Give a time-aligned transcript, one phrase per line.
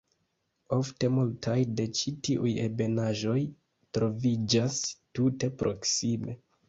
[0.77, 3.37] Ofte multaj de ĉi tiuj ebenaĵoj
[3.99, 4.81] troviĝas
[5.19, 6.37] tute proksime.